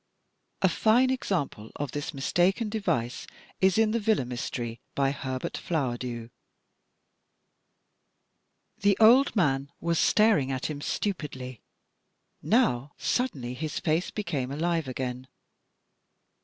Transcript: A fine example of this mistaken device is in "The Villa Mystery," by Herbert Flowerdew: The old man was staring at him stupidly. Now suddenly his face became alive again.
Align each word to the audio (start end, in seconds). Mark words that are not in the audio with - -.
A 0.63 0.67
fine 0.67 1.11
example 1.11 1.71
of 1.75 1.91
this 1.91 2.11
mistaken 2.11 2.69
device 2.69 3.27
is 3.59 3.77
in 3.77 3.91
"The 3.91 3.99
Villa 3.99 4.25
Mystery," 4.25 4.81
by 4.95 5.11
Herbert 5.11 5.57
Flowerdew: 5.57 6.31
The 8.79 8.97
old 8.99 9.35
man 9.35 9.71
was 9.79 9.99
staring 9.99 10.51
at 10.51 10.71
him 10.71 10.81
stupidly. 10.81 11.61
Now 12.41 12.93
suddenly 12.97 13.53
his 13.53 13.77
face 13.79 14.09
became 14.09 14.49
alive 14.51 14.87
again. 14.87 15.27